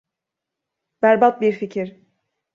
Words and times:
Berbat 1.01 1.41
bir 1.41 1.53
fikir. 1.53 1.99